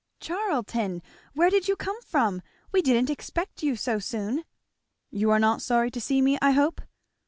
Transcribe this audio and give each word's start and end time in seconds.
"Charlton! 0.19 1.03
Where 1.35 1.51
did 1.51 1.67
you 1.67 1.75
come 1.75 2.01
from? 2.01 2.41
We 2.71 2.81
didn't 2.81 3.11
expect 3.11 3.61
you 3.61 3.75
so 3.75 3.99
soon." 3.99 4.45
"You 5.11 5.29
are 5.29 5.37
not 5.37 5.61
sorry 5.61 5.91
to 5.91 6.01
see 6.01 6.23
me, 6.23 6.39
I 6.41 6.53
hope?" 6.53 6.81